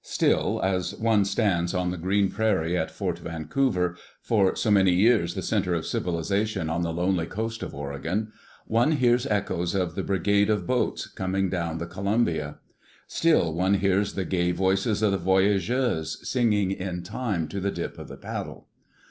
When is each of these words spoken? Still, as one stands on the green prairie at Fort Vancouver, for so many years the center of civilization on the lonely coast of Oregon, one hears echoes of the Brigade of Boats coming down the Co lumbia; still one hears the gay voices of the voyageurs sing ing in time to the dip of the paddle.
Still, 0.03 0.59
as 0.63 0.95
one 0.95 1.25
stands 1.25 1.75
on 1.75 1.91
the 1.91 1.95
green 1.99 2.31
prairie 2.31 2.75
at 2.75 2.89
Fort 2.89 3.19
Vancouver, 3.19 3.95
for 4.23 4.55
so 4.55 4.71
many 4.71 4.93
years 4.93 5.35
the 5.35 5.43
center 5.43 5.75
of 5.75 5.85
civilization 5.85 6.71
on 6.71 6.81
the 6.81 6.91
lonely 6.91 7.27
coast 7.27 7.61
of 7.61 7.75
Oregon, 7.75 8.31
one 8.65 8.93
hears 8.93 9.27
echoes 9.27 9.75
of 9.75 9.93
the 9.93 10.01
Brigade 10.01 10.49
of 10.49 10.65
Boats 10.65 11.05
coming 11.05 11.51
down 11.51 11.77
the 11.77 11.85
Co 11.85 12.01
lumbia; 12.01 12.55
still 13.07 13.53
one 13.53 13.75
hears 13.75 14.13
the 14.13 14.25
gay 14.25 14.51
voices 14.51 15.03
of 15.03 15.11
the 15.11 15.19
voyageurs 15.19 16.17
sing 16.27 16.51
ing 16.51 16.71
in 16.71 17.03
time 17.03 17.47
to 17.49 17.59
the 17.59 17.69
dip 17.69 17.99
of 17.99 18.07
the 18.07 18.17
paddle. 18.17 18.65